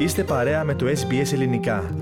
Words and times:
Είστε 0.00 0.24
παρέα 0.24 0.64
με 0.64 0.74
το 0.74 0.86
SBS 0.86 1.32
Ελληνικά. 1.32 1.94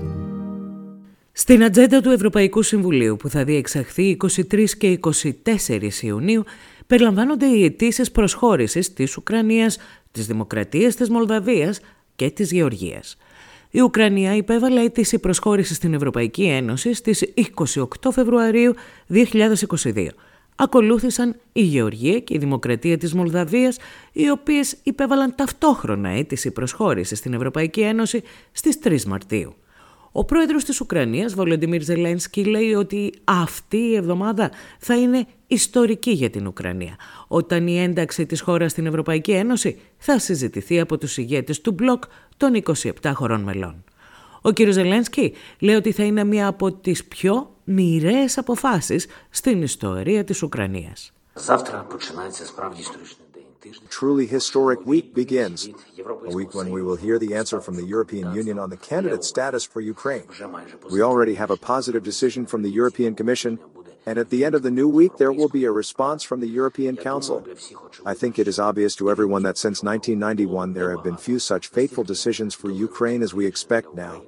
Στην 1.31 1.63
ατζέντα 1.63 2.01
του 2.01 2.09
Ευρωπαϊκού 2.09 2.61
Συμβουλίου 2.61 3.15
που 3.15 3.29
θα 3.29 3.43
διεξαχθεί 3.43 4.17
23 4.51 4.69
και 4.77 4.99
24 5.01 5.79
Ιουνίου 6.01 6.43
περιλαμβάνονται 6.87 7.45
οι 7.45 7.63
αιτήσεις 7.63 8.11
προσχώρησης 8.11 8.93
της 8.93 9.17
Ουκρανίας, 9.17 9.77
της 10.11 10.27
Δημοκρατίας 10.27 10.95
της 10.95 11.09
Μολδαβίας 11.09 11.79
και 12.15 12.29
της 12.29 12.51
Γεωργίας. 12.51 13.17
Η 13.71 13.81
Ουκρανία 13.81 14.35
υπέβαλε 14.35 14.81
αίτηση 14.81 15.19
προσχώρησης 15.19 15.75
στην 15.75 15.93
Ευρωπαϊκή 15.93 16.43
Ένωση 16.43 16.93
στις 16.93 17.33
28 17.33 18.11
Φεβρουαρίου 18.11 18.73
2022 19.07 20.07
ακολούθησαν 20.57 21.35
η 21.53 21.61
Γεωργία 21.61 22.19
και 22.19 22.33
η 22.33 22.37
Δημοκρατία 22.37 22.97
της 22.97 23.13
Μολδαβίας, 23.13 23.77
οι 24.11 24.29
οποίες 24.29 24.77
υπέβαλαν 24.83 25.33
ταυτόχρονα 25.35 26.09
αίτηση 26.09 26.51
προσχώρηση 26.51 27.15
στην 27.15 27.33
Ευρωπαϊκή 27.33 27.81
Ένωση 27.81 28.23
στις 28.51 28.79
3 28.83 29.05
Μαρτίου. 29.05 29.55
Ο 30.11 30.25
πρόεδρος 30.25 30.63
της 30.63 30.81
Ουκρανίας, 30.81 31.33
Βολοντιμίρ 31.33 31.81
Ζελένσκι, 31.81 32.43
λέει 32.43 32.73
ότι 32.73 33.13
αυτή 33.23 33.77
η 33.77 33.95
εβδομάδα 33.95 34.51
θα 34.79 34.95
είναι 34.95 35.25
ιστορική 35.47 36.11
για 36.11 36.29
την 36.29 36.47
Ουκρανία, 36.47 36.95
όταν 37.27 37.67
η 37.67 37.79
ένταξη 37.79 38.25
της 38.25 38.41
χώρας 38.41 38.71
στην 38.71 38.85
Ευρωπαϊκή 38.85 39.31
Ένωση 39.31 39.79
θα 39.97 40.19
συζητηθεί 40.19 40.79
από 40.79 40.97
τους 40.97 41.17
ηγέτες 41.17 41.61
του 41.61 41.71
μπλοκ 41.71 42.03
των 42.37 42.53
27 42.53 43.11
χωρών 43.13 43.41
μελών. 43.41 43.83
Ο 44.41 44.51
κ. 44.53 44.55
Ζελένσκι 44.69 45.33
λέει 45.59 45.75
ότι 45.75 45.91
θα 45.91 46.03
είναι 46.03 46.23
μία 46.23 46.47
από 46.47 46.71
τις 46.71 47.05
πιο 47.05 47.56
μοιραίες 47.66 48.38
αποφάσεις 48.38 49.06
στην 49.30 49.62
ιστορία 49.62 50.24
της 50.24 50.42
Ουκρανίας. 50.42 51.12
truly 53.88 54.26
historic 54.26 54.84
week 54.84 55.14
begins, 55.14 55.68
a 56.26 56.30
week 56.30 56.54
when 56.54 56.70
we 56.70 56.82
will 56.82 56.96
hear 56.96 57.18
the 57.18 57.34
answer 57.34 57.60
from 57.60 57.76
the 57.76 57.84
European 57.84 58.34
Union 58.34 58.58
on 58.58 58.70
the 58.70 58.76
candidate 58.76 59.24
status 59.24 59.64
for 59.64 59.80
Ukraine. 59.80 60.26
We 60.90 61.00
already 61.00 61.34
have 61.34 61.50
a 61.50 61.56
positive 61.56 62.02
decision 62.02 62.46
from 62.46 62.62
the 62.62 62.70
European 62.70 63.14
Commission, 63.14 63.58
and 64.04 64.18
at 64.18 64.30
the 64.30 64.44
end 64.44 64.54
of 64.54 64.62
the 64.62 64.70
new 64.70 64.88
week 64.88 65.16
there 65.16 65.32
will 65.32 65.48
be 65.48 65.64
a 65.64 65.70
response 65.70 66.22
from 66.24 66.40
the 66.40 66.48
European 66.48 66.96
Council. 66.96 67.46
I 68.04 68.14
think 68.14 68.38
it 68.38 68.48
is 68.48 68.58
obvious 68.58 68.96
to 68.96 69.10
everyone 69.10 69.42
that 69.44 69.58
since 69.58 69.82
1991 69.82 70.72
there 70.72 70.90
have 70.90 71.04
been 71.04 71.16
few 71.16 71.38
such 71.38 71.68
fateful 71.68 72.04
decisions 72.04 72.54
for 72.54 72.70
Ukraine 72.70 73.22
as 73.22 73.32
we 73.34 73.46
expect 73.46 73.94
now. 73.94 74.22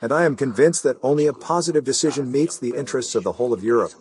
And 0.00 0.12
I 0.12 0.24
am 0.24 0.36
convinced 0.36 0.82
that 0.82 0.96
only 1.02 1.26
a 1.26 1.32
positive 1.32 1.84
decision 1.84 2.30
meets 2.30 2.58
the 2.58 2.72
interests 2.80 3.14
of 3.14 3.22
the 3.22 3.32
whole 3.38 3.52
of 3.52 3.62
Europe. 3.64 3.92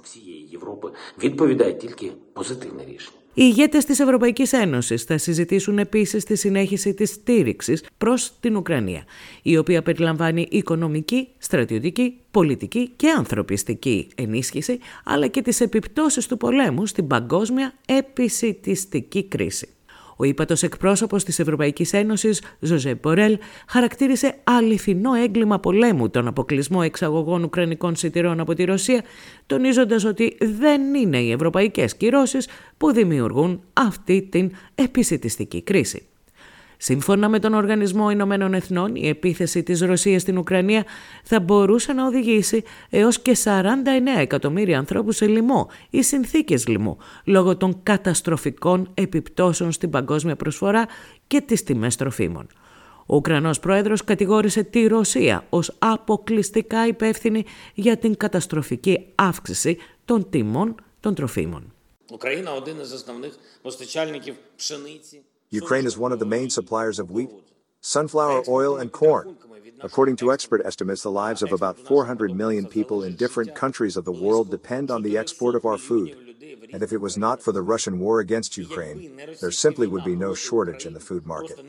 Οι 3.38 3.43
ηγέτες 3.45 3.85
της 3.85 3.99
Ευρωπαϊκής 3.99 4.53
Ένωσης 4.53 5.03
θα 5.03 5.17
συζητήσουν 5.17 5.79
επίσης 5.79 6.23
τη 6.23 6.35
συνέχιση 6.35 6.93
της 6.93 7.09
στήριξης 7.09 7.83
προς 7.97 8.33
την 8.39 8.55
Ουκρανία, 8.55 9.03
η 9.41 9.57
οποία 9.57 9.81
περιλαμβάνει 9.81 10.47
οικονομική, 10.51 11.27
στρατιωτική, 11.38 12.19
πολιτική 12.31 12.89
και 12.95 13.09
ανθρωπιστική 13.09 14.07
ενίσχυση, 14.16 14.79
αλλά 15.03 15.27
και 15.27 15.41
τις 15.41 15.61
επιπτώσεις 15.61 16.27
του 16.27 16.38
πολέμου 16.38 16.85
στην 16.85 17.07
παγκόσμια 17.07 17.73
επισητιστική 17.85 19.23
κρίση. 19.23 19.74
Ο 20.16 20.23
ύπατος 20.23 20.63
εκπρόσωπος 20.63 21.23
της 21.23 21.39
Ευρωπαϊκής 21.39 21.94
Ένωσης, 21.94 22.41
Ζωζέ 22.59 22.95
Μπορέλ, 22.95 23.38
χαρακτήρισε 23.67 24.35
αληθινό 24.44 25.13
έγκλημα 25.13 25.59
πολέμου 25.59 26.09
τον 26.09 26.27
αποκλεισμό 26.27 26.80
εξαγωγών 26.83 27.44
ουκρανικών 27.44 27.95
σιτηρών 27.95 28.39
από 28.39 28.53
τη 28.53 28.63
Ρωσία, 28.63 29.03
τονίζοντας 29.45 30.03
ότι 30.03 30.38
δεν 30.39 30.94
είναι 30.94 31.17
οι 31.17 31.31
ευρωπαϊκές 31.31 31.95
κυρώσεις 31.95 32.47
που 32.77 32.91
δημιουργούν 32.91 33.61
αυτή 33.73 34.27
την 34.31 34.52
επισητιστική 34.75 35.61
κρίση. 35.61 36.05
Σύμφωνα 36.77 37.29
με 37.29 37.39
τον 37.39 37.53
Οργανισμό 37.53 38.09
Ηνωμένων 38.09 38.53
Εθνών, 38.53 38.95
η 38.95 39.07
επίθεση 39.07 39.63
της 39.63 39.81
Ρωσίας 39.81 40.21
στην 40.21 40.37
Ουκρανία 40.37 40.85
θα 41.23 41.39
μπορούσε 41.39 41.93
να 41.93 42.05
οδηγήσει 42.05 42.63
έως 42.89 43.19
και 43.19 43.38
49 43.44 44.19
εκατομμύρια 44.19 44.77
ανθρώπους 44.77 45.16
σε 45.16 45.27
λοιμό 45.27 45.69
ή 45.89 46.01
συνθήκες 46.01 46.67
λοιμού, 46.67 46.97
λόγω 47.25 47.57
των 47.57 47.79
καταστροφικών 47.83 48.91
επιπτώσεων 48.94 49.72
στην 49.72 49.89
παγκόσμια 49.89 50.35
προσφορά 50.35 50.88
και 51.27 51.41
τις 51.41 51.63
τιμές 51.63 51.95
τροφίμων. 51.95 52.47
Ο 53.05 53.16
Ουκρανός 53.16 53.59
πρόεδρος 53.59 54.03
κατηγόρησε 54.03 54.63
τη 54.63 54.88
Ρωσία 54.88 55.45
ως 55.50 55.75
αποκλειστικά 55.79 56.88
υπεύθυνη 56.88 57.44
για 57.73 57.97
την 57.97 58.17
καταστροφική 58.17 59.05
αύξηση 59.16 59.77
των 60.05 60.29
τιμών 60.29 60.75
των 61.00 61.16
τροφίμων. 61.16 61.73
Ukraine 65.50 65.85
is 65.85 65.97
one 65.97 66.11
of 66.11 66.19
the 66.19 66.25
main 66.25 66.50
suppliers 66.50 67.00
of 67.00 67.11
wheat, 67.11 67.29
sunflower 67.81 68.44
oil, 68.47 68.78
and 68.78 68.91
corn. 68.91 69.38
According 69.81 70.16
to 70.17 70.31
expert 70.31 70.61
estimates, 70.66 71.03
the 71.03 71.11
lives 71.11 71.44
of 71.44 71.51
about 71.51 71.78
400 71.78 72.33
million 72.33 72.66
people 72.66 73.03
in 73.03 73.16
different 73.16 73.56
countries 73.56 73.97
of 73.97 74.06
the 74.06 74.11
world 74.11 74.50
depend 74.50 74.89
on 74.89 75.03
the 75.03 75.17
export 75.17 75.53
of 75.56 75.66
our 75.66 75.78
food. 75.78 76.17
And 76.73 76.81
if 76.81 76.91
it 76.91 77.01
was 77.01 77.17
not 77.17 77.44
for 77.44 77.51
the 77.51 77.61
Russian 77.61 78.00
war 78.00 78.19
against 78.19 78.57
Ukraine, 78.57 79.19
there 79.41 79.51
simply 79.51 79.88
would 79.88 80.03
be 80.03 80.16
no 80.16 80.33
shortage 80.33 80.85
in 80.85 80.94
the 80.94 81.00
food 81.00 81.25
market. 81.25 81.59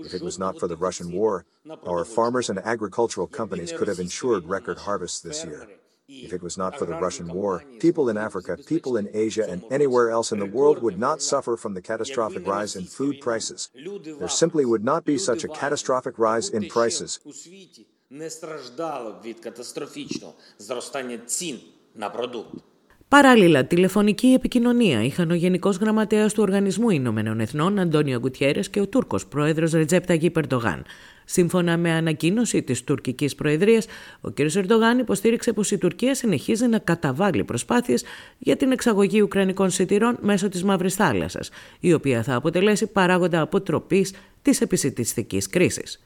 If 0.00 0.14
it 0.14 0.22
was 0.22 0.38
not 0.38 0.60
for 0.60 0.68
the 0.68 0.76
Russian 0.76 1.10
war, 1.12 1.44
our 1.86 2.04
farmers 2.04 2.50
and 2.50 2.58
agricultural 2.60 3.26
companies 3.26 3.72
could 3.72 3.88
have 3.88 3.98
ensured 3.98 4.46
record 4.46 4.78
harvests 4.78 5.20
this 5.20 5.44
year. 5.44 5.66
If 6.06 6.34
it 6.34 6.42
was 6.42 6.58
not 6.58 6.78
for 6.78 6.84
the 6.84 6.96
Russian 6.96 7.32
war, 7.32 7.64
people 7.80 8.10
in 8.10 8.18
Africa, 8.18 8.58
people 8.66 8.98
in 8.98 9.08
Asia, 9.14 9.48
and 9.48 9.64
anywhere 9.70 10.10
else 10.10 10.32
in 10.32 10.38
the 10.38 10.44
world 10.44 10.82
would 10.82 10.98
not 10.98 11.22
suffer 11.22 11.56
from 11.56 11.72
the 11.72 11.80
catastrophic 11.80 12.46
rise 12.46 12.76
in 12.76 12.84
food 12.84 13.22
prices. 13.22 13.70
There 13.74 14.28
simply 14.28 14.66
would 14.66 14.84
not 14.84 15.06
be 15.06 15.16
such 15.16 15.44
a 15.44 15.48
catastrophic 15.48 16.18
rise 16.18 16.50
in 16.50 16.68
prices. 16.68 17.20
Παράλληλα, 23.14 23.64
τηλεφωνική 23.64 24.26
επικοινωνία 24.26 25.02
είχαν 25.02 25.30
ο 25.30 25.34
Γενικός 25.34 25.76
Γραμματέας 25.76 26.32
του 26.32 26.42
Οργανισμού 26.42 26.90
Ηνωμένων 26.90 27.40
Εθνών, 27.40 27.78
Αντώνιο 27.78 28.18
Γκουτιέρες, 28.18 28.70
και 28.70 28.80
ο 28.80 28.86
Τούρκος 28.86 29.26
Πρόεδρος 29.26 29.70
Ρετζέπτα 29.72 30.18
Περντογάν. 30.32 30.84
Σύμφωνα 31.24 31.76
με 31.76 31.90
ανακοίνωση 31.90 32.62
της 32.62 32.84
τουρκικής 32.84 33.34
Προεδρίας, 33.34 33.86
ο 34.20 34.30
κ. 34.30 34.38
Ερντογάν 34.38 34.98
υποστήριξε 34.98 35.52
πως 35.52 35.70
η 35.70 35.78
Τουρκία 35.78 36.14
συνεχίζει 36.14 36.66
να 36.66 36.78
καταβάλει 36.78 37.44
προσπάθειες 37.44 38.04
για 38.38 38.56
την 38.56 38.72
εξαγωγή 38.72 39.22
Ουκρανικών 39.22 39.70
σιτηρών 39.70 40.18
μέσω 40.20 40.48
της 40.48 40.64
Μαύρης 40.64 40.94
Θάλασσας, 40.94 41.50
η 41.80 41.92
οποία 41.92 42.22
θα 42.22 42.34
αποτελέσει 42.34 42.86
παράγοντα 42.86 43.40
αποτροπής 43.40 44.14
της 44.42 44.60
επισητιστικής 44.60 45.48
κρίσης. 45.48 46.04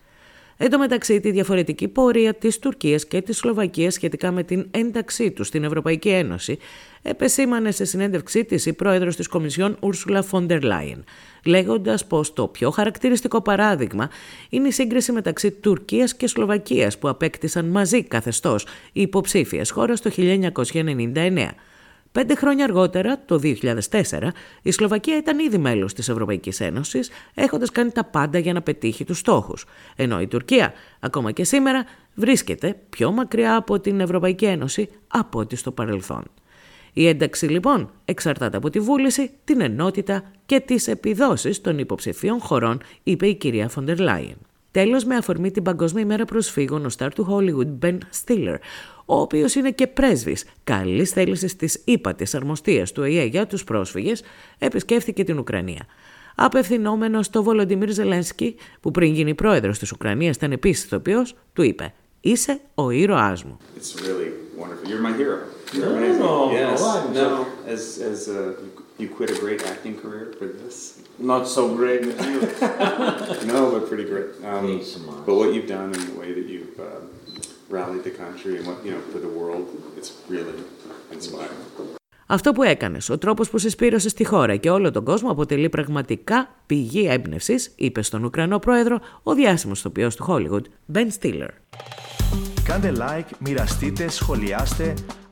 Εν 0.61 0.71
τω 0.71 0.79
μεταξύ, 0.79 1.21
τη 1.21 1.31
διαφορετική 1.31 1.89
πορεία 1.89 2.35
της 2.35 2.59
Τουρκίας 2.59 3.07
και 3.07 3.23
της 3.23 3.37
Σλοβακίας 3.37 3.95
σχετικά 3.95 4.31
με 4.31 4.43
την 4.43 4.67
ένταξή 4.71 5.31
τους 5.31 5.47
στην 5.47 5.65
Ευρωπαϊκή 5.65 6.09
Ένωση 6.09 6.59
επεσήμανε 7.03 7.71
σε 7.71 7.85
συνέντευξή 7.85 8.45
της 8.45 8.67
η 8.67 8.73
πρόεδρος 8.73 9.17
της 9.17 9.29
Κομισιόν 9.29 9.77
Ούρσουλα 9.81 10.23
Φοντερ 10.23 10.63
Λάιεν, 10.63 11.05
λέγοντας 11.45 12.07
πως 12.07 12.33
το 12.33 12.47
πιο 12.49 12.71
χαρακτηριστικό 12.71 13.43
παράδειγμα 13.43 14.11
είναι 14.49 14.69
η 14.69 14.71
σύγκριση 14.71 15.13
μεταξύ 15.13 15.51
Τουρκίας 15.51 16.17
και 16.17 16.27
Σλοβακίας 16.27 16.99
που 16.99 17.09
απέκτησαν 17.09 17.65
μαζί 17.65 18.03
καθεστώς 18.03 18.67
οι 18.93 19.01
υποψήφιες 19.01 19.71
χώρες 19.71 20.01
το 20.01 20.11
1999. 20.11 21.49
Πέντε 22.13 22.35
χρόνια 22.35 22.65
αργότερα, 22.65 23.25
το 23.25 23.41
2004, 23.43 24.33
η 24.63 24.71
Σλοβακία 24.71 25.17
ήταν 25.17 25.39
ήδη 25.39 25.59
μέλος 25.59 25.93
της 25.95 26.09
Ευρωπαϊκής 26.09 26.61
Ένωσης, 26.61 27.11
έχοντας 27.35 27.71
κάνει 27.71 27.91
τα 27.91 28.05
πάντα 28.05 28.39
για 28.39 28.53
να 28.53 28.63
πετύχει 28.63 29.05
τους 29.05 29.19
στόχους. 29.19 29.65
Ενώ 29.97 30.21
η 30.21 30.27
Τουρκία, 30.27 30.73
ακόμα 31.01 31.33
και 31.33 31.45
σήμερα, 31.45 31.85
βρίσκεται 32.15 32.77
πιο 32.89 33.13
μακριά 33.13 33.57
από 33.57 33.81
την 33.81 34.01
Ευρωπαϊκή 34.01 34.45
Ένωση 34.45 34.89
από 35.09 35.39
ό,τι 35.39 35.57
στο 35.57 35.73
παρελθόν. 35.73 36.23
Η 36.93 37.07
ένταξη 37.07 37.47
λοιπόν 37.47 37.91
εξαρτάται 38.05 38.57
από 38.57 38.71
τη 38.71 38.81
βούληση, 38.81 39.31
την 39.45 39.61
ενότητα 39.61 40.23
και 40.47 40.61
τις 40.61 40.89
επιδόσεις 40.89 41.61
των 41.61 41.79
υποψηφίων 41.79 42.41
χωρών, 42.41 42.81
είπε 43.03 43.27
η 43.27 43.35
κυρία 43.35 43.69
Φοντερ 43.69 43.99
Λάιεν. 43.99 44.48
Τέλος, 44.71 45.05
με 45.05 45.17
αφορμή 45.17 45.51
την 45.51 45.63
Παγκόσμια 45.63 46.03
ημέρα 46.03 46.25
προσφύγων, 46.25 46.85
ο 46.85 46.89
στάρ 46.89 47.15
του 47.15 47.27
Hollywood, 47.31 47.87
Ben 47.87 47.99
Stiller, 48.25 48.57
ο 49.05 49.21
οποίος 49.21 49.55
είναι 49.55 49.71
και 49.71 49.87
πρέσβης 49.87 50.45
καλής 50.65 51.11
θέλησης 51.11 51.57
της 51.57 51.83
ΥΠΑ 51.85 52.15
της 52.15 52.35
αρμοστίας 52.35 52.93
του 52.93 53.03
ΕΕ 53.03 53.25
για 53.25 53.47
τους 53.47 53.65
πρόσφυγες, 53.65 54.23
επισκέφθηκε 54.59 55.25
την 55.25 55.39
Ουκρανία. 55.39 55.87
Απευθυνόμενος 56.35 57.27
στο 57.27 57.43
Βολοντιμίρ 57.43 57.91
Ζελένσκι, 57.91 58.57
που 58.81 58.91
πριν 58.91 59.13
γίνει 59.13 59.35
πρόεδρος 59.35 59.79
της 59.79 59.93
Ουκρανίας 59.93 60.37
ήταν 60.37 60.53
επίσης 60.53 60.85
ηθοποιός, 60.85 61.35
του 61.53 61.63
είπε 61.63 61.95
«Είσαι 62.21 62.61
ο 62.75 62.91
ήρωάς 62.91 63.45
μου». 63.45 63.57
You 69.00 69.10
quit 69.18 69.30
a 69.38 69.40
great 69.46 69.62
acting 69.74 69.96
career 70.04 70.26
for 70.40 70.48
this? 70.60 70.76
Not 71.18 71.44
so 71.48 71.64
great 71.80 72.02
as 72.12 72.26
you. 72.32 72.40
no, 73.54 73.60
but 73.74 73.82
pretty 73.92 74.08
great. 74.14 74.30
Um, 74.52 74.66
but 75.28 75.36
what 75.40 75.50
you've 75.54 75.72
done 75.78 75.90
and 75.96 76.04
the 76.12 76.18
way 76.22 76.30
that 76.38 76.48
you've 76.54 76.78
uh, 76.80 77.02
rallied 77.78 78.04
the 78.10 78.16
country 78.24 78.52
and 78.58 78.64
what, 78.68 78.78
you 78.86 78.92
know, 78.94 79.04
for 79.14 79.20
the 79.26 79.34
world, 79.40 79.66
it's 79.98 80.12
really 80.30 80.58
inspiring. 81.12 81.60
Αυτό 82.28 82.52
που 82.52 82.64
έκανε, 82.64 82.98
ο 83.10 83.18
τρόπο 83.18 83.44
που 83.52 83.58
συσπήρωσε 83.58 84.10
στη 84.10 84.24
χώρα 84.26 84.56
και 84.56 84.70
όλο 84.70 84.92
τον 84.92 85.04
κόσμο 85.04 85.32
αποτελεί 85.32 85.70
πραγματικά 85.70 86.56
πηγή 86.66 87.08
έμπνευση, 87.08 87.56
είπε 87.76 88.02
στον 88.02 88.24
Ουκρανό 88.24 88.60
πρόεδρο 88.60 89.00
ο 89.24 89.34
διάσημο 89.34 89.74
τοπίο 89.84 90.10
του 90.10 90.26
Hollywood, 90.28 90.94
Ben 90.94 91.08
Stiller. 91.20 91.50
Κάντε 92.64 92.94
like, 92.98 93.32
μοιραστείτε, 93.40 94.10
σχολιάστε, 94.10 94.94